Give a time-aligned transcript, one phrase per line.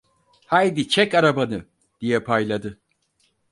[0.47, 1.65] Haydi çek arabanı!
[2.01, 2.79] diye payladı.